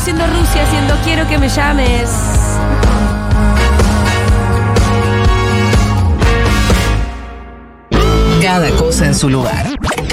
[0.00, 2.10] Conociendo Rusia haciendo Quiero que me llames.
[8.40, 9.66] Cada cosa en su lugar.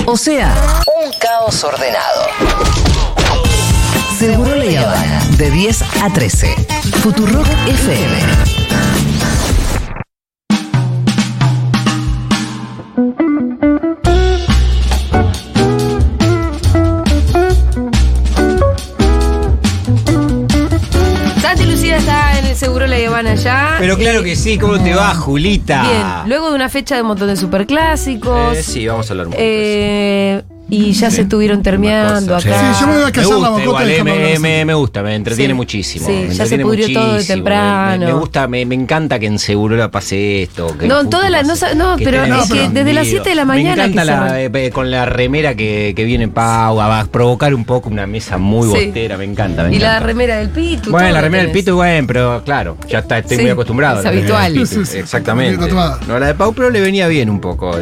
[0.06, 0.54] O sea,
[1.06, 2.28] un caos ordenado.
[4.20, 6.54] Seguro la Habana, de 10 a 13.
[7.02, 8.67] Futurock FM.
[23.18, 23.76] Habana ya.
[23.80, 25.82] Pero claro que sí, ¿cómo te va, Julita?
[25.82, 28.58] Bien, luego de una fecha de un montón de superclásicos.
[28.58, 29.44] Eh, sí, vamos a hablar un poco.
[29.44, 32.74] eh, y ya se estuvieron terminando Más acá.
[32.74, 35.02] Sí, yo me voy a Me la gusta, bocota igual, eh, me, me- me gusta,
[35.04, 35.56] me entretiene Sí.
[35.56, 36.06] muchísimo.
[36.08, 38.00] Sí, me ya se entretiene pudrió todo de muchísimo, temprano.
[38.06, 40.78] Me, me gusta, me, me encanta que en Segurola pase esto.
[40.78, 43.08] Que No, en en toda Futu la- no no, que pero es que desde las
[43.08, 46.04] 7 de la mañana Me encanta que la, se- eh, con la remera que, que
[46.04, 48.86] viene Pau a provocar un poco una mesa muy Sí.
[48.88, 49.64] bostera, me encanta.
[49.64, 50.92] me Y la remera del Pitu.
[50.92, 51.52] Bueno, la remera del.
[51.54, 54.00] Pito, bueno, pero claro, ya está, estoy Sí, muy acostumbrado.
[54.00, 54.54] es la habitual.
[54.54, 55.68] Pitu, Exactamente.
[56.08, 57.78] No, la de Pau, pero le venía bien un poco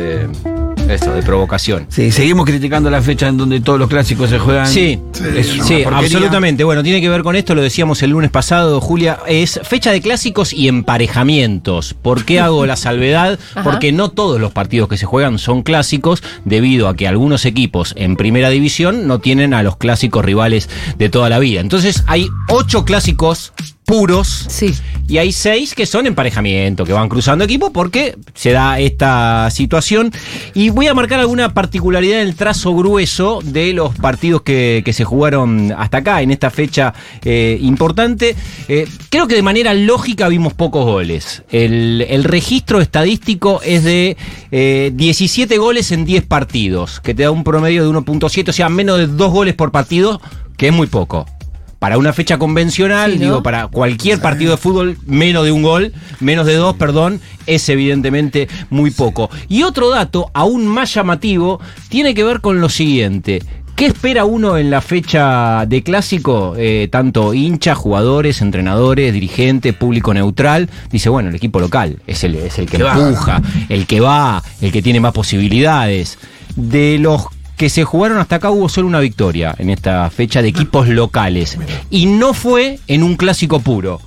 [0.89, 1.87] eso, de provocación.
[1.89, 4.67] Sí, seguimos criticando la fecha en donde todos los clásicos se juegan.
[4.67, 4.99] Sí,
[5.35, 5.97] Es una sí, porquería.
[5.97, 6.63] absolutamente.
[6.63, 10.01] Bueno, tiene que ver con esto, lo decíamos el lunes pasado, Julia, es fecha de
[10.01, 11.93] clásicos y emparejamientos.
[11.95, 13.39] ¿Por qué hago la salvedad?
[13.63, 17.93] Porque no todos los partidos que se juegan son clásicos, debido a que algunos equipos
[17.97, 21.61] en primera división no tienen a los clásicos rivales de toda la vida.
[21.61, 23.53] Entonces hay ocho clásicos
[23.85, 24.73] puros Sí.
[25.07, 30.11] y hay seis que son emparejamiento, que van cruzando equipo porque se da esta situación.
[30.53, 34.93] Y voy a marcar alguna particularidad en el trazo grueso de los partidos que, que
[34.93, 38.35] se jugaron hasta acá, en esta fecha eh, importante.
[38.67, 41.43] Eh, creo que de manera lógica vimos pocos goles.
[41.51, 44.17] El, el registro estadístico es de
[44.51, 48.69] eh, 17 goles en 10 partidos, que te da un promedio de 1.7, o sea,
[48.69, 50.19] menos de 2 goles por partido,
[50.57, 51.25] que es muy poco.
[51.85, 53.23] Para una fecha convencional, Sí, ¿no?
[53.25, 57.69] digo, para cualquier partido de fútbol, menos de un gol, menos de dos, perdón, es
[57.69, 59.29] evidentemente muy poco.
[59.49, 63.43] Y otro dato, aún más llamativo, tiene que ver con lo siguiente.
[63.75, 66.55] ¿Qué espera uno en la fecha de clásico?
[66.57, 70.67] Eh, tanto hinchas, jugadores, entrenadores, dirigentes, público neutral.
[70.89, 74.71] Dice, bueno, el equipo local es el, es el que empuja, el que va, el
[74.71, 76.17] que tiene más posibilidades.
[76.55, 77.27] De los
[77.57, 81.57] que se jugaron hasta acá hubo solo una victoria en esta fecha de equipos locales.
[81.89, 84.01] Y no fue en un clásico puro.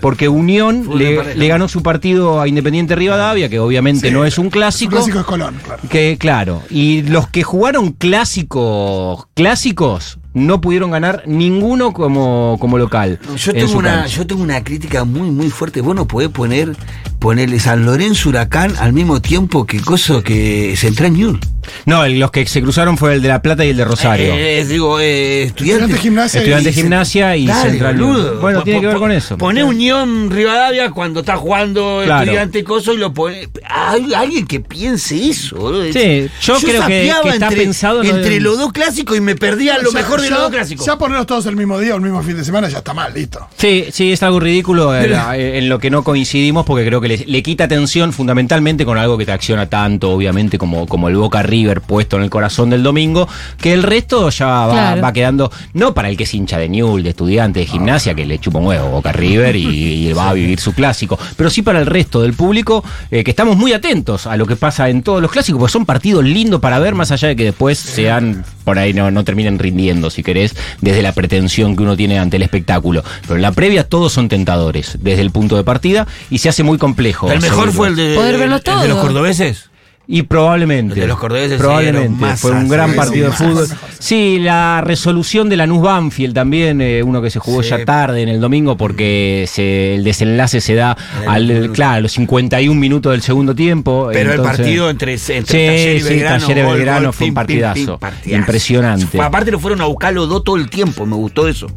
[0.00, 4.48] Porque Unión le, ganó su partido a Independiente Rivadavia, que obviamente Sí, no es un
[4.48, 4.92] clásico.
[4.92, 5.82] clásico es Colón, claro.
[5.88, 13.18] Que claro, y los que jugaron clásicos, clásicos, no pudieron ganar ninguno como, como local.
[13.36, 14.16] Yo en tengo, una, cancha.
[14.16, 15.80] yo tengo una crítica muy, muy fuerte.
[15.80, 16.76] Vos no podés poner,
[17.18, 21.38] ponerle San Lorenzo Huracán al mismo tiempo que coso que Central News.
[21.86, 24.32] No, el- los que se cruzaron fue el de La Plata y el de Rosario.
[24.34, 26.00] Eh, eh, digo, eh, Estudiante estudiantes.
[26.00, 26.38] gimnasia.
[26.40, 28.40] Estudiante y- Gimnasia y Dale, Central boludo.
[28.40, 29.38] Bueno, Po- tiene que ver con eso.
[29.38, 32.22] Poné Unión Rivadavia cuando está jugando Claro.
[32.24, 33.48] estudiante coso y lo pone.
[33.68, 35.56] Hay alguien que piense eso.
[35.56, 35.84] boludo.
[35.92, 39.78] Sí, yo creo que- está entre, pensado en entre los dos clásicos y me perdía
[39.78, 40.86] lo Ya- mejor de ya- los dos clásicos.
[40.86, 43.12] Ya ponerlos todos el mismo día o el mismo fin de semana ya está mal,
[43.14, 43.46] listo.
[43.56, 47.24] Sí, sí, es algo ridículo eh, en lo que no coincidimos porque creo que le,
[47.26, 51.42] le quita atención fundamentalmente con algo que te acciona tanto, obviamente, como, como el Boca
[51.42, 51.51] River
[51.86, 55.02] puesto en el corazón del domingo, que el resto ya va, Claro.
[55.02, 58.24] va quedando, no para el que es hincha de Newell, de estudiante, de gimnasia, que
[58.26, 61.62] le chupa un huevo Boca River y, y va a vivir su clásico, pero sí
[61.62, 65.02] para el resto del público, eh, que estamos muy atentos a lo que pasa en
[65.02, 68.44] todos los clásicos, porque son partidos lindos para ver, más allá de que después sean,
[68.64, 72.36] por ahí no, no terminen rindiendo, si querés, desde la pretensión que uno tiene ante
[72.36, 73.02] el espectáculo.
[73.22, 76.62] Pero en la previa todos son tentadores, desde el punto de partida, y se hace
[76.62, 77.30] muy complejo.
[77.30, 79.71] el mejor fue el de, Poder verlos el de los cordobeses.
[80.08, 80.94] Y probablemente.
[80.94, 82.36] El de los cordobeses Probablemente.
[82.36, 83.66] fue un gran partido de fútbol.
[84.00, 87.70] Sí, la resolución de Lanús Banfield también, eh, uno que se jugó Sí.
[87.70, 90.96] ya tarde en el domingo porque se- el desenlace se da
[91.36, 94.08] el claro, a los 51 minutos del segundo tiempo.
[94.12, 96.46] Pero entonces- el partido entre, entre Sí, Talleres y sí, Belgrano.
[96.46, 98.00] Gol, gol, fue un partidazo.
[98.26, 99.20] Impresionante.
[99.20, 101.68] Aparte lo fueron a buscar los dos todo el tiempo, me gustó eso.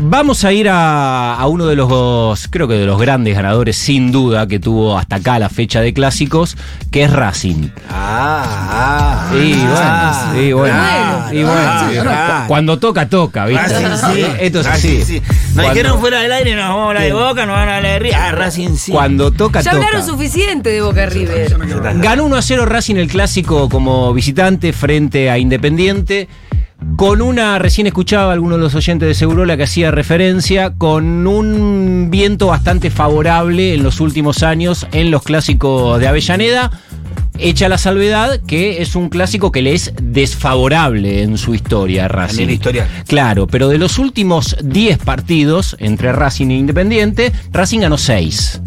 [0.00, 4.12] Vamos a ir a, a uno de los, creo que de los grandes ganadores, sin
[4.12, 6.56] duda, que tuvo hasta acá la fecha de clásicos,
[6.90, 7.68] que es Racing.
[7.90, 9.34] Ah, ah.
[9.36, 11.60] Y ah, bueno, y bueno, claro, y bueno.
[11.64, 12.44] ah, claro.
[12.48, 13.66] Cuando toca, toca, ¿viste?
[13.88, 14.26] Racing sí.
[14.40, 15.04] Esto es Racing así.
[15.04, 15.20] sí.
[15.20, 17.76] Nos Cuando- dijeron fuera del aire, nos vamos a hablar de Boca, nos van a
[17.76, 18.18] hablar de River.
[18.18, 18.92] Ah, Racing sí.
[18.92, 19.84] Cuando toca, Ya toca.
[19.86, 21.56] hablaron suficiente de Boca River.
[22.00, 26.28] Ganó 1 a 0 Racing el clásico como visitante frente a Independiente.
[26.96, 31.26] Con una, recién escuchaba a alguno de los oyentes de Segurola que hacía referencia, con
[31.26, 36.70] un viento bastante favorable en los últimos años en los clásicos de Avellaneda.
[37.40, 42.08] Hecha la salvedad que es un clásico que le es desfavorable en su historia a
[42.08, 42.38] Racing.
[42.38, 42.88] También historial.
[43.06, 48.60] Claro, pero de los últimos 10 partidos entre Racing e Independiente, Racing ganó 6.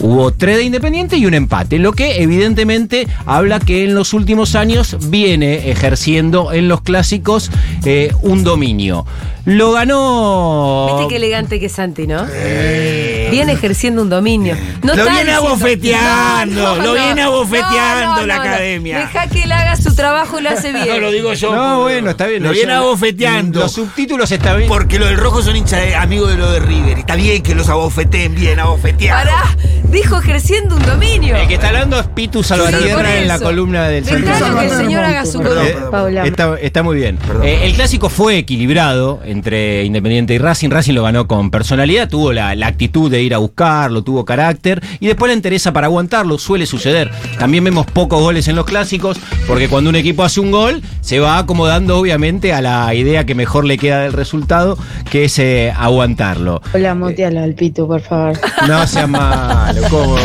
[0.00, 4.54] Hubo tres de Independiente y un empate, lo que evidentemente habla que en los últimos
[4.54, 7.50] años viene ejerciendo en los clásicos
[7.84, 9.04] eh, un dominio.
[9.44, 10.86] Lo ganó.
[10.96, 12.24] Viste qué elegante que es Santi, ¿no?
[12.26, 14.54] Viene ejerciendo un dominio.
[14.82, 18.42] No Lo está viene abofeteando, lo viene abofeteando la no.
[18.42, 18.98] academia.
[18.98, 20.86] Deja que él haga su trabajo y lo hace bien.
[20.86, 21.54] No lo digo yo.
[21.54, 22.42] No, bueno, está bien.
[22.42, 23.60] Lo viene abofeteando.
[23.60, 24.68] Los subtítulos está bien.
[24.68, 26.98] Porque los del rojo son hinchas de- amigos de los de River.
[27.00, 29.24] Está bien que los abofeteen bien, abofeteados.
[29.24, 29.56] Pará,
[29.92, 31.36] dijo ejerciendo un dominio.
[31.36, 35.04] El que está hablando es Pitu Salvatierra en la columna del Dejalo que el señor
[35.04, 35.72] haga su Perdón, columna.
[35.74, 36.24] perdón, Paula.
[36.26, 37.16] Está, está muy bien.
[37.18, 37.42] Perdón.
[37.44, 40.70] Eh, el clásico fue equilibrado entre Independiente y Racing.
[40.70, 44.82] Racing lo ganó con personalidad, tuvo la, la actitud de ir a buscarlo, tuvo carácter
[44.98, 46.38] y después la interesa para aguantarlo.
[46.38, 47.10] Suele suceder.
[47.38, 51.18] También vemos pocos goles en los clásicos porque cuando un equipo hace un gol se
[51.20, 54.78] va acomodando obviamente a la idea que mejor le queda del resultado,
[55.10, 56.62] que es eh, aguantarlo.
[56.72, 58.38] Hola, motealo al pito, por favor.
[58.66, 60.16] No sea malo, ¿cómo?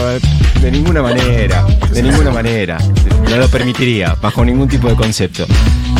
[0.61, 2.77] De ninguna manera, de ninguna manera.
[3.29, 5.45] No lo permitiría, bajo ningún tipo de concepto.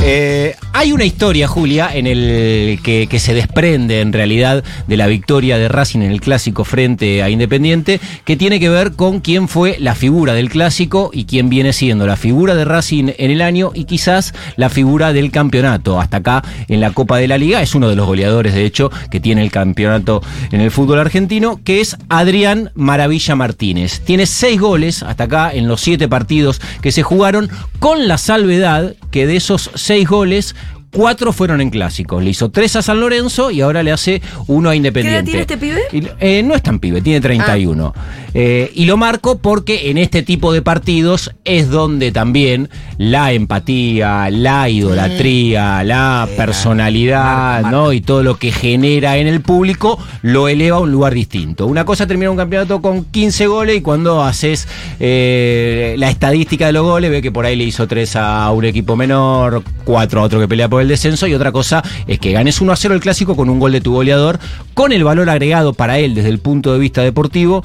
[0.04, 5.58] Eh, hay una historia, Julia, en el que, se desprende en realidad de la victoria
[5.58, 9.76] de Racing en el clásico frente a Independiente, que tiene que ver con quién fue
[9.80, 13.72] la figura del clásico y quién viene siendo la figura de Racing en el año
[13.74, 16.00] y quizás la figura del campeonato.
[16.00, 18.92] Hasta acá en la Copa de la Liga es uno de los goleadores, de hecho,
[19.10, 20.22] que tiene el campeonato
[20.52, 24.02] en el fútbol argentino, que es Adrián Maravilla Martínez.
[24.02, 24.26] Tiene
[24.56, 27.50] goles hasta acá en los siete partidos que se jugaron,
[27.80, 30.56] con la salvedad que de esos seis goles,
[30.98, 32.24] cuatro fueron en clásicos.
[32.24, 35.26] Le hizo tres a San Lorenzo y ahora le hace uno a Independiente.
[35.26, 35.82] tiene este pibe?
[35.92, 37.94] Y, eh, no es tan pibe, tiene 31.
[38.34, 44.32] Eh, y lo marco porque en este tipo de partidos es donde también la empatía,
[44.32, 47.94] la idolatría, la personalidad, ¿no?
[47.94, 51.68] Y todo lo que genera en el público lo eleva a un lugar distinto.
[51.68, 54.68] Una cosa termina un campeonato con 15 goles y cuando haces
[55.00, 58.66] eh, la estadística de los goles, ve que por ahí le hizo 3 a un
[58.66, 62.32] equipo menor, 4 a otro que pelea por el descenso y otra cosa es que
[62.32, 64.40] ganes 1 a 0 el clásico con un gol de tu goleador,
[64.74, 67.64] con el valor agregado para él desde el punto de vista deportivo,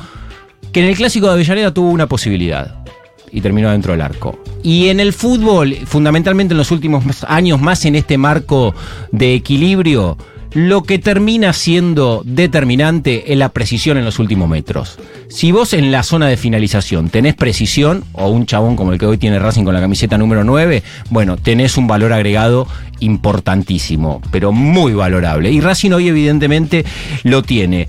[0.73, 2.83] que en el clásico de Avellaneda tuvo una posibilidad
[3.31, 4.39] y terminó dentro del arco.
[4.63, 8.75] Y en el fútbol, fundamentalmente en los últimos años, más en este marco
[9.11, 10.17] de equilibrio,
[10.55, 14.99] lo que termina siendo determinante es la precisión en los últimos metros.
[15.29, 19.07] Si vos en la zona de finalización tenés precisión, o un chabón como el que
[19.07, 22.67] hoy tiene Racing con la camiseta número 9, bueno, tenés un valor agregado
[23.01, 25.51] importantísimo, pero muy valorable.
[25.51, 26.85] Y Racing hoy evidentemente
[27.23, 27.89] lo tiene.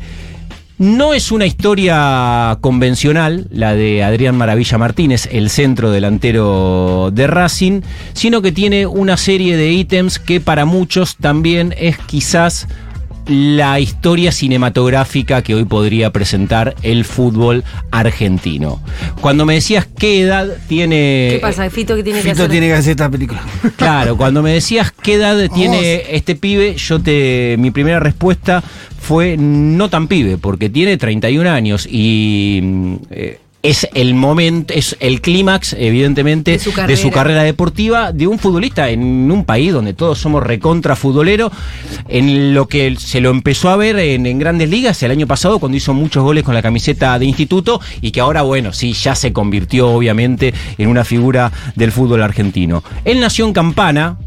[0.79, 7.81] No es una historia convencional, la de Adrián Maravilla Martínez, el centro delantero de Racing,
[8.13, 12.67] sino que tiene una serie de ítems que para muchos también es quizás
[13.27, 18.81] la historia cinematográfica que hoy podría presentar el fútbol argentino.
[19.21, 21.29] Cuando me decías qué edad tiene...
[21.31, 21.95] ¿Qué pasa, Fito?
[21.95, 22.51] ¿Qué tiene que Fito hacer?
[22.51, 23.41] tiene que hacer esta película.
[23.77, 28.63] Claro, cuando me decías qué edad tiene este pibe, yo te mi primera respuesta
[28.99, 34.97] fue no tan pibe, porque tiene 31 años y mm, eh, es el momento, es
[34.99, 37.11] el clímax, evidentemente, De su carrera.
[37.11, 41.49] carrera deportiva de un futbolista en un país donde todos somos recontra futbolero,
[42.09, 45.59] en lo que se lo empezó a ver en, en grandes ligas el año pasado
[45.59, 49.15] cuando hizo muchos goles con la camiseta de instituto y que ahora, bueno, sí, ya
[49.15, 52.83] se convirtió obviamente en una figura del fútbol argentino.
[53.05, 54.17] Él nació en Campana,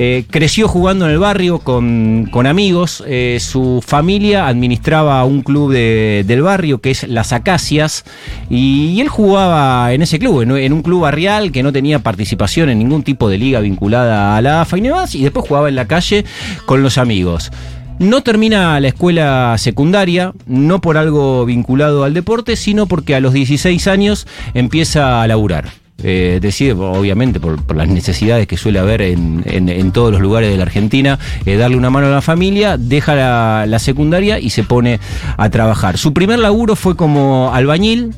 [0.00, 3.02] eh, creció jugando en el barrio con, con amigos.
[3.08, 8.04] eh, su familia administraba un club de- del barrio que es Las Acacias.
[8.48, 12.78] Y, él jugaba en ese club, en, un club barrial que no tenía participación en
[12.78, 14.82] ningún tipo de liga vinculada a la AFA y.
[15.14, 16.24] Y después jugaba en la calle
[16.64, 17.50] con los amigos.
[17.98, 23.32] No termina la escuela secundaria, no por algo vinculado al deporte, sino porque a los
[23.32, 25.87] 16 años empieza a laburar.
[26.02, 30.56] Eh, decide, obviamente, por, las necesidades que suele haber en, en- todos los lugares de
[30.56, 34.62] la Argentina, eh, darle una mano a la familia, deja la, la secundaria y se
[34.62, 35.00] pone
[35.36, 35.98] a trabajar.
[35.98, 38.14] Su primer laburo fue como albañil.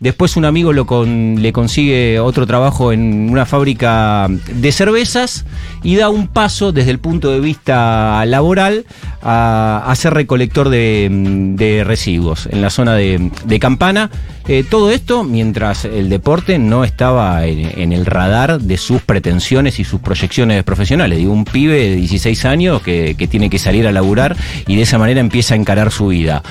[0.00, 5.44] Después un amigo lo con- le consigue otro trabajo en una fábrica de cervezas
[5.84, 8.84] y da un paso desde el punto de vista laboral
[9.22, 11.08] a, a ser recolector de,
[11.54, 14.10] de residuos en la zona de, de Campana.
[14.48, 19.84] Eh, todo esto mientras el deporte no estaba en, el radar de sus pretensiones y
[19.84, 21.18] sus proyecciones profesionales.
[21.18, 24.82] Digo, un pibe de 16 años que, que tiene que salir a laburar y de
[24.82, 26.42] esa manera empieza a encarar su vida.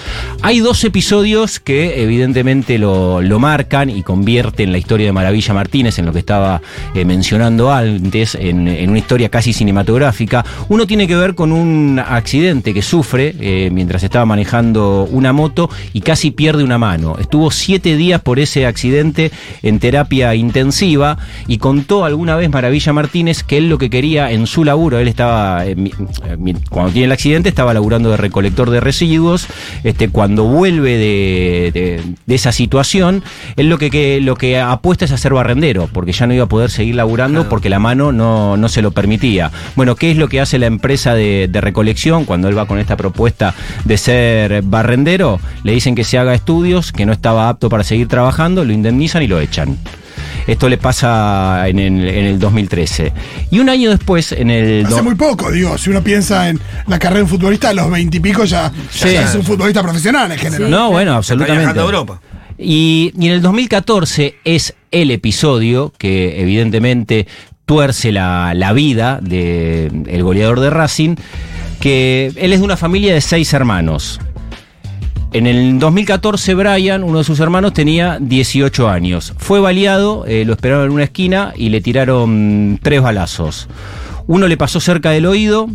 [0.41, 5.99] Hay dos episodios que evidentemente lo, lo marcan y convierten la historia de Maravilla Martínez
[5.99, 6.61] en lo que estaba
[6.93, 10.45] eh, mencionando antes, en, en una historia casi cinematográfica.
[10.69, 15.69] Uno tiene que ver con un accidente que sufre eh, mientras estaba manejando una moto
[15.93, 17.17] y casi pierde una mano.
[17.19, 23.43] Estuvo siete días por ese accidente en terapia intensiva y contó alguna vez Maravilla Martínez
[23.43, 27.11] que él lo que quería en su laburo, él estaba, eh, eh, cuando tiene el
[27.11, 29.47] accidente, estaba laburando de recolector de residuos.
[29.83, 33.23] Este, cuando vuelve de, de- de esa situación,
[33.55, 36.45] él lo que, que- lo que apuesta es a ser barrendero, porque ya no iba
[36.45, 39.51] a poder seguir laburando porque la mano no, no se lo permitía.
[39.75, 42.79] Bueno, ¿qué es lo que hace la empresa de, de recolección cuando él va con
[42.79, 43.53] esta propuesta
[43.85, 45.39] de ser barrendero?
[45.63, 49.23] Le dicen que se haga estudios, que no estaba apto para seguir trabajando, lo indemnizan
[49.23, 49.77] y lo echan.
[50.45, 53.13] Esto le pasa en el, en el 2013.
[53.51, 54.85] Y un año después, en el...
[54.85, 57.89] Hace muy poco, digo, si uno piensa en la carrera de un futbolista, a los
[57.89, 59.11] veintipico ya, Sí.
[59.13, 60.69] ya es un futbolista profesional en general.
[60.69, 61.79] No, bueno, Está absolutamente.
[61.79, 62.21] a Europa.
[62.57, 67.27] Y, y en el 2014 es el episodio que evidentemente
[67.65, 71.15] tuerce la, la vida del goleador de Racing,
[71.79, 74.19] que él es de una familia de seis hermanos.
[75.33, 79.33] En el 2014 Brian, uno de sus hermanos, tenía 18 años.
[79.37, 83.69] Fue baleado, eh, lo esperaron en una esquina y le tiraron tres balazos.
[84.27, 85.69] Uno le pasó cerca del oído,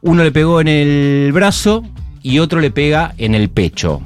[0.00, 1.84] uno le pegó en el brazo
[2.22, 4.00] y otro le pega en el pecho.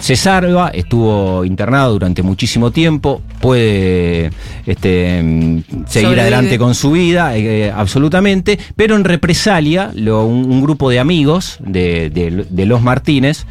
[0.00, 4.30] Se salva, estuvo internado durante muchísimo tiempo, puede
[4.66, 6.20] este, seguir Sobrevive.
[6.20, 11.58] adelante con su vida, eh, absolutamente, pero en represalia, lo- un, un grupo de amigos
[11.60, 13.44] de, de- de los Martínez,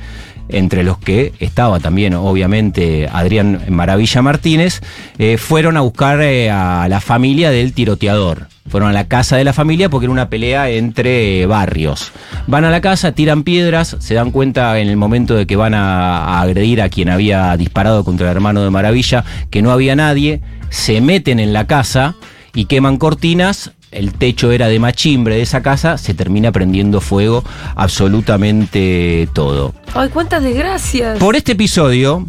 [0.50, 4.82] entre los que estaba también obviamente Adrián Maravilla Martínez,
[5.18, 8.48] eh, fueron a buscar eh, a la familia del tiroteador.
[8.70, 12.12] Fueron a la casa de la familia porque era una pelea entre barrios.
[12.48, 15.74] Van a la casa, tiran piedras, se dan cuenta en el momento de que van
[15.74, 19.96] a, a agredir a quien había disparado contra el hermano de Maravilla que no había
[19.96, 22.16] nadie, se meten en la casa
[22.54, 23.72] y queman cortinas.
[23.98, 27.44] El techo era de machimbre de esa casa, se termina prendiendo fuego
[27.76, 29.74] absolutamente todo.
[29.96, 31.18] Ay, cuántas desgracias.
[31.18, 32.28] Por este episodio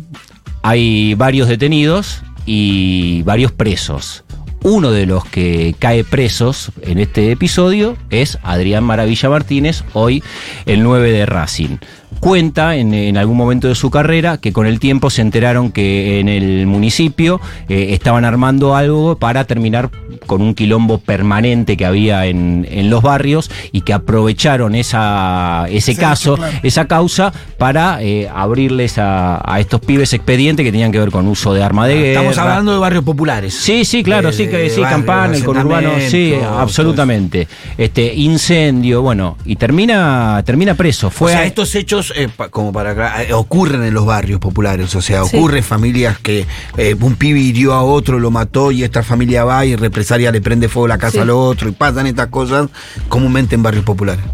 [0.62, 4.24] hay varios detenidos y varios presos.
[4.62, 10.22] Uno de los que cae presos en este episodio es Adrián Maravilla Martínez, hoy
[10.64, 11.76] el 9 de Racing.
[12.20, 16.18] Cuenta en, en algún momento de su carrera que con el tiempo se enteraron que
[16.20, 19.90] en el municipio eh, estaban armando algo para terminar
[20.26, 25.94] con un quilombo permanente que había en, en los barrios y que aprovecharon esa, ese
[25.94, 26.58] Sí, caso, claro.
[26.62, 31.28] esa causa para eh, abrirles a, a estos pibes expedientes que tenían que ver con
[31.28, 32.08] uso de arma de guerra.
[32.08, 33.54] Estamos hablando de barrios populares.
[33.54, 37.46] Sí, sí, claro, De- sí, que de sí, Campana, el conurbano, sí, absolutamente.
[37.78, 41.06] Este incendio, bueno, y termina termina preso.
[41.06, 44.40] O Fue sea, a- estos hechos, eh, pa- como para eh, ocurren en los barrios
[44.40, 44.94] populares.
[44.94, 45.36] O sea, Sí.
[45.36, 46.46] ocurre familias que
[46.76, 50.40] eh, un pibe hirió a otro, lo mató y esta familia va y represalia le
[50.40, 51.18] prende fuego la casa Sí.
[51.20, 52.68] al otro y pasan estas cosas
[53.08, 54.24] comúnmente en barrios populares.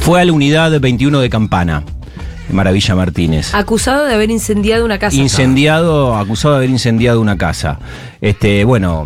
[0.00, 1.82] fue a la unidad 21 de Campana.
[2.50, 3.54] Maravilla Martínez.
[3.54, 5.16] Acusado de haber incendiado una casa.
[5.16, 7.78] Incendiado, acusado de haber incendiado una casa.
[8.20, 9.04] Este, bueno,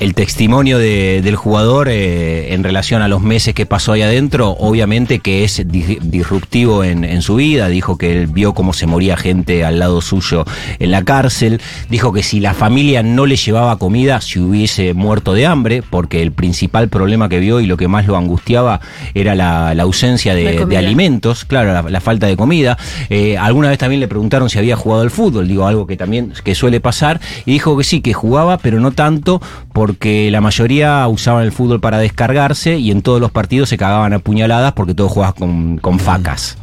[0.00, 4.50] el testimonio de- del jugador eh, en relación a los meses que pasó ahí adentro,
[4.50, 7.68] obviamente que es di- disruptivo en, en su vida.
[7.68, 10.44] Dijo que él vio cómo se moría gente al lado suyo
[10.78, 11.60] en la cárcel.
[11.90, 16.22] Dijo que si la familia no le llevaba comida, se hubiese muerto de hambre, porque
[16.22, 18.80] el principal problema que vio y lo que más lo angustiaba
[19.14, 22.78] era la, la ausencia La de, de alimentos, claro, la, la falta de comida.
[23.10, 26.32] Eh, alguna vez también le preguntaron si había jugado al fútbol, digo, algo que también
[26.44, 29.40] que suele pasar, y dijo que sí, que jugaba, pero no tanto,
[29.78, 34.12] porque la mayoría usaban el fútbol para descargarse y en todos los partidos se cagaban
[34.12, 36.58] a puñaladas porque todos jugaban con, con facas.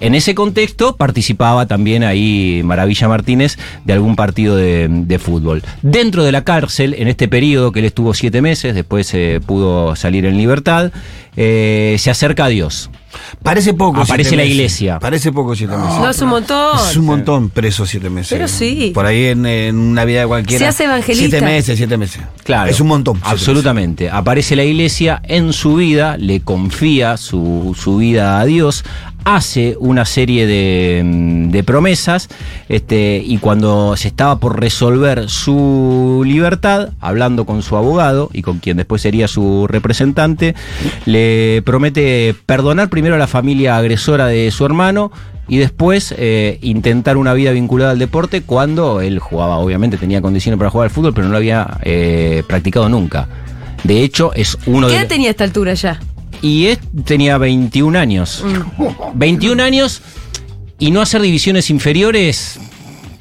[0.00, 5.62] En ese contexto participaba también ahí Maravilla Martínez de algún partido de, de fútbol.
[5.82, 9.94] Dentro de la cárcel, en este periodo que él estuvo siete meses, después eh, pudo
[9.94, 10.90] salir en libertad,
[11.36, 12.90] eh, se acerca a Dios.
[13.42, 14.00] Parece poco.
[14.00, 14.56] Aparece siete la meses.
[14.56, 14.98] iglesia.
[14.98, 15.98] Parece poco siete meses.
[15.98, 16.78] No, es un montón.
[16.78, 18.30] Es un montón preso siete meses.
[18.32, 18.92] Pero sí.
[18.94, 20.58] Por ahí en, en una vida cualquiera.
[20.58, 21.28] Se hace evangelista.
[21.38, 22.22] Siete meses, siete meses.
[22.44, 22.70] Claro.
[22.70, 23.20] Es un montón.
[23.22, 24.10] Absolutamente.
[24.10, 28.84] Aparece la iglesia en su vida, le confía su, su vida a Dios,
[29.24, 32.28] hace una serie de, mm, de promesas,
[32.68, 38.58] este, y cuando se estaba por resolver su libertad, hablando con su abogado y con
[38.58, 40.54] quien después sería su representante,
[41.06, 45.12] le promete perdonar primero a la familia agresora de su hermano
[45.48, 50.58] y después eh, intentar una vida vinculada al deporte cuando él jugaba, obviamente tenía condiciones
[50.58, 53.28] para jugar al fútbol, pero no lo había eh, practicado nunca.
[53.84, 54.98] De hecho, es uno ¿Qué de...
[55.00, 55.98] edad tenía a esta altura ya?
[56.42, 58.44] Y es, tenía 21 años.
[59.14, 60.02] 21 años
[60.78, 62.58] y no hacer divisiones inferiores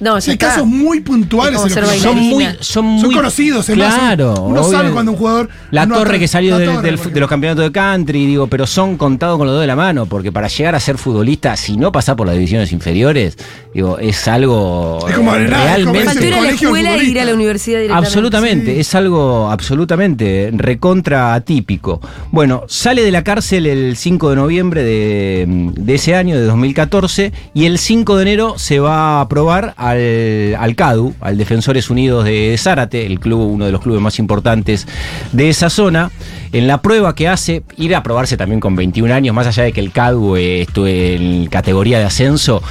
[0.02, 0.48] No, ya Hay está.
[0.48, 1.64] casos muy puntuales.
[1.64, 4.34] Es como en los que son muy, son muy Son conocidos, Claro.
[4.44, 7.20] uno sabe cuando un jugador La torre que salió la del- torre, del- por de
[7.20, 10.32] los campeonatos de country, digo, pero son contados con los dedos de la mano, porque
[10.32, 13.38] para llegar a ser futbolista, si no pasás por las divisiones inferiores,
[13.74, 16.28] digo, es algo Es como eh, como realmente.
[16.28, 18.08] ir a la escuela e ir a la universidad directamente.
[18.08, 22.02] Absolutamente, es algo absolutamente recontra atípico.
[22.32, 27.32] Bueno, sale de la cárcel el 5 de noviembre de, de ese año, de 2014,
[27.54, 32.56] y el 5 de enero se va a probar al, CADU, al Defensores Unidos de
[32.58, 34.88] Zárate, el club, uno de los clubes más importantes
[35.32, 36.12] de esa zona.
[36.52, 39.72] En la prueba que hace, ir a probarse también con 21 años, más allá de
[39.72, 42.62] que el CADU eh, en categoría de ascenso,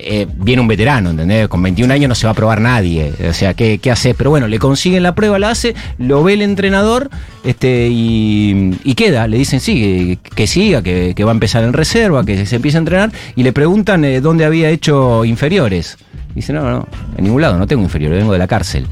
[0.00, 1.48] eh, viene un veterano, ¿entendés?
[1.48, 3.12] Con 21 años no se va a probar nadie.
[3.28, 4.14] O sea, ¿qué, qué haces?
[4.16, 7.10] Pero bueno, le consiguen la prueba, la hace, lo ve el entrenador
[7.44, 9.26] este, y, y queda.
[9.26, 12.78] Le dicen sí, que, siga, que, que va a empezar en reserva, que se empiece
[12.78, 13.12] a entrenar.
[13.34, 15.98] Y le preguntan eh, dónde había hecho inferiores.
[16.38, 18.86] Dice, no, no, en ningún lado, no tengo inferiores, vengo de la cárcel.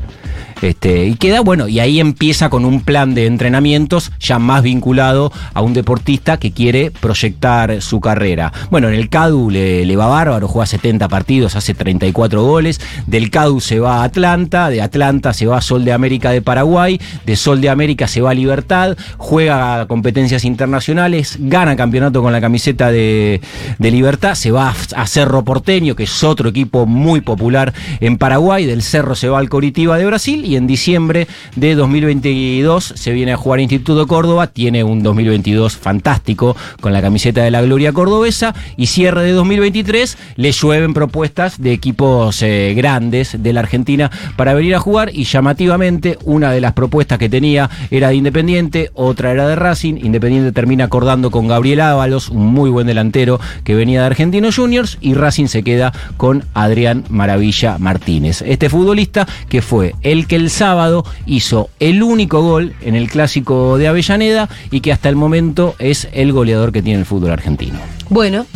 [0.63, 5.31] Este, y queda bueno, y ahí empieza con un plan de entrenamientos ya más vinculado
[5.53, 8.53] a un deportista que quiere proyectar su carrera.
[8.71, 12.81] Bueno, en el CADU le, va bárbaro, juega 70 partidos, hace 34 goles.
[13.07, 16.41] Del CADU se va a Atlanta, de Atlanta se va a Sol de América de
[16.41, 22.33] Paraguay, de Sol de América se va a Libertad, juega competencias internacionales, gana campeonato con
[22.33, 23.41] la camiseta de,
[23.79, 28.65] de Libertad, se va a Cerro Porteño, que es otro equipo muy popular en Paraguay,
[28.65, 31.27] del Cerro se va al Coritiba de Brasil y en diciembre
[31.57, 37.43] de 2022 se viene a jugar Instituto Córdoba, tiene un 2022 fantástico con la camiseta
[37.43, 43.43] de la Gloria Cordobesa y cierre de 2023 le llueven propuestas de equipos eh, grandes
[43.43, 47.69] de la Argentina para venir a jugar y llamativamente una de las propuestas que tenía
[47.91, 52.71] era de Independiente, otra era de Racing, Independiente termina acordando con Gabriel Ábalos, un muy
[52.71, 58.43] buen delantero que venía de Argentinos Juniors y Racing se queda con Adrián Maravilla Martínez.
[58.43, 63.79] Este futbolista que fue el que el sábado hizo el único gol en el clásico
[63.79, 67.79] de Avellaneda y que hasta el momento es el goleador que tiene el fútbol argentino.
[68.09, 68.47] Bueno,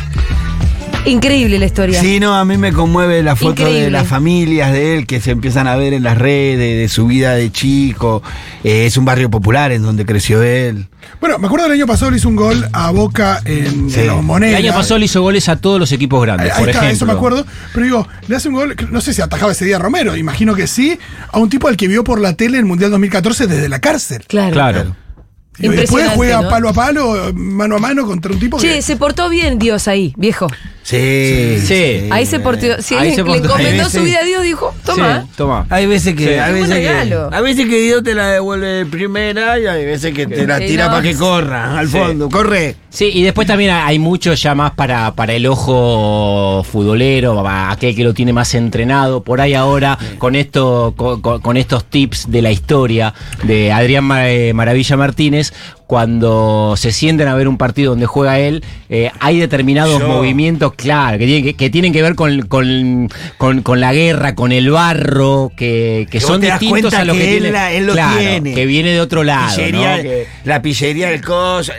[1.07, 2.01] increíble la historia.
[2.01, 3.83] Sí, no, a mí me conmueve la foto Increíble.
[3.85, 7.07] de las familias de él que se empiezan a ver en las redes, de su
[7.07, 8.23] vida de chico.
[8.65, 10.87] Eh, es un barrio popular en donde creció él.
[11.21, 14.05] Bueno, me acuerdo del año pasado le hizo un gol a Boca en Sí.
[14.05, 14.59] los El Monedas.
[14.61, 16.97] año pasado le hizo goles a todos los equipos grandes, ahí por está, ejemplo.
[16.97, 17.47] eso me acuerdo.
[17.73, 20.67] Pero digo, le hace un gol, no sé si atajaba ese día Romero, imagino que
[20.67, 20.99] sí,
[21.33, 24.25] a un tipo al que vio por la tele el Mundial 2014 desde la cárcel.
[24.29, 24.53] Claro.
[24.53, 24.97] Claro.
[25.59, 26.49] Y después juega ¿no?
[26.49, 28.83] palo a palo, mano a mano contra un tipo Che, que.
[28.83, 30.47] se portó bien Dios ahí, viejo.
[30.91, 31.59] Sí.
[31.65, 32.09] Sí.
[32.11, 32.67] Ahí se portó.
[32.83, 34.05] Si Ahí él se le encomendó Ahí su sí.
[34.05, 35.23] vida a Dios, dijo, toma.
[35.23, 35.67] Sí, toma.
[35.71, 36.31] Hay veces que, Sí.
[36.35, 40.13] hay veces que, a veces que Dios te la devuelve de primera y hay veces
[40.13, 40.91] que te la Sí, tira no.
[40.93, 41.97] para que corra al Sí.
[41.99, 42.29] fondo.
[42.29, 42.77] Corre.
[42.91, 47.95] Sí, y después también hay mucho ya más para, para el ojo futbolero, para aquel
[47.95, 49.23] que lo tiene más entrenado.
[49.23, 54.53] Por ahí ahora, con esto, con, con- estos tips de la historia de Adrián eh,
[54.55, 55.53] Maravilla Martínez,
[55.91, 60.73] cuando se sienten a ver un partido donde juega él, eh, hay determinados Yo- movimientos,
[60.75, 64.53] claro, que tienen que, que tienen que ver con, con, con- con la guerra, con
[64.53, 67.51] el barro, que, son distintos a lo que, que él tiene.
[67.51, 68.55] la- él lo claro, tiene.
[68.55, 69.49] que viene de otro lado.
[69.57, 70.03] Pillería- ¿no?
[70.05, 71.73] Que- La pillería del coso.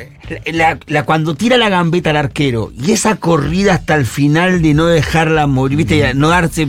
[0.54, 4.74] La, la- cuando tira la gambeta al arquero y esa corrida hasta el final de
[4.74, 6.68] no dejarla morir, viste, no darse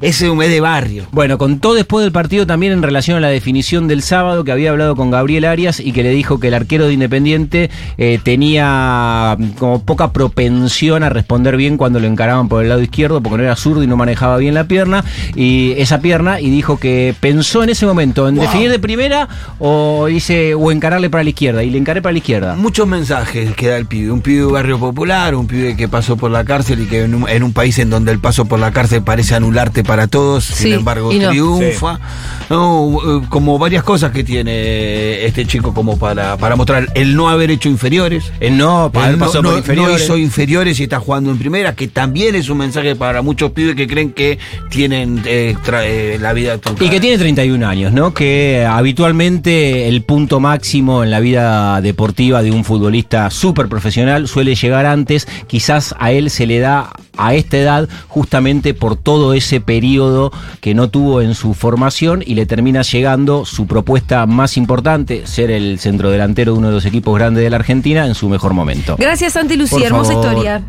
[0.00, 1.06] ese es de barrio.
[1.12, 4.70] Bueno, contó después del partido también en relación a la definición del sábado que había
[4.70, 9.36] hablado con Gabriel Arias y que le dijo que el arquero de Independiente eh, tenía
[9.38, 13.38] mm, como poca propensión a responder bien cuando lo encaraban por el lado izquierdo porque
[13.38, 17.14] no era zurdo y no manejaba bien la pierna y esa pierna y dijo que
[17.20, 18.44] pensó en ese momento en Wow.
[18.46, 22.18] definir de primera o dice o encararle para la izquierda y le encaré para la
[22.18, 22.56] izquierda.
[22.80, 24.10] Muchos mensajes que da el pibe.
[24.10, 27.14] Un pibe de barrio popular, un pibe que pasó por la cárcel y que en
[27.14, 30.44] un, en un país en donde el paso por la cárcel parece anularte para todos,
[30.46, 31.28] Sí, sin embargo no.
[31.28, 32.00] triunfa.
[32.48, 37.28] No, eh, como varias cosas que tiene este chico como para, para mostrar el no
[37.28, 38.32] haber hecho inferiores.
[38.40, 39.98] Eh, no, para haber no, pasado no- por inferiores.
[39.98, 43.50] no hizo inferiores y está jugando en primera, que también es un mensaje para muchos
[43.52, 44.38] pibes que creen que
[44.70, 46.86] tienen eh, tra- eh, la vida truncada.
[46.86, 48.14] Y que tiene 31 años, ¿no?
[48.14, 54.54] Que habitualmente el punto máximo en la vida deportiva de un futbolista súper profesional suele
[54.54, 55.26] llegar antes.
[55.48, 60.30] Quizás a él se le da a esta edad justamente por todo ese periodo
[60.60, 65.50] que no tuvo en su formación y le termina llegando su propuesta más importante, ser
[65.50, 68.94] el centrodelantero de uno de los equipos grandes de la Argentina en su mejor momento.
[68.96, 69.88] Gracias, Santi Lucía.
[69.88, 70.62] Hermosa historia.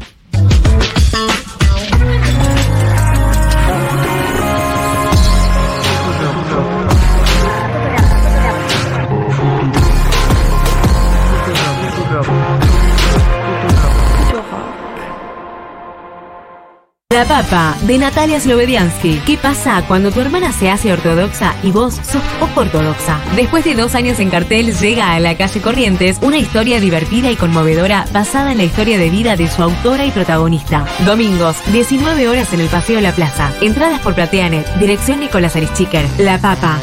[17.32, 19.22] Papa, de Natalia Slobediansky.
[19.26, 23.22] ¿Qué pasa cuando tu hermana se hace ortodoxa y vos sos poco ortodoxa?
[23.38, 27.38] Después de dos años en cartel, llega a la calle Corrientes una historia divertida y
[27.38, 30.86] conmovedora basada en la historia de vida de su autora y protagonista.
[31.06, 33.54] Domingos, 19 horas en el Paseo La Plaza.
[33.62, 36.06] Entradas por Plateanet, dirección Nicolás Aristiker.
[36.18, 36.82] La Papa.